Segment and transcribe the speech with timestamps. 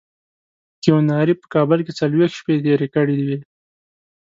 [0.83, 3.37] کیوناري په کابل کې څلوېښت شپې تېرې کړې وې.